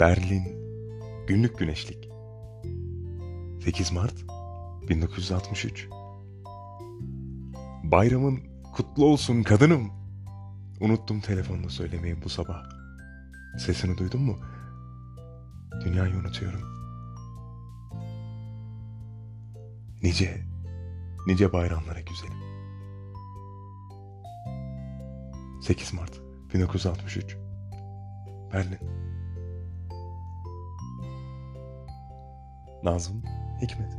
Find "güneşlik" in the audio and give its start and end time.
1.58-2.08